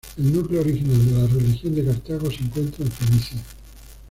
[0.17, 3.37] El núcleo original de la religión de Cartago se encuentra en Fenicia.